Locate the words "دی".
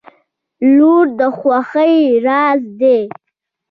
2.79-2.99